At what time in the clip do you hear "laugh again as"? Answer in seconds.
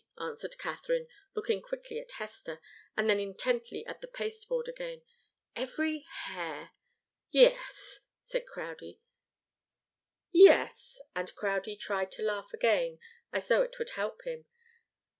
12.23-13.47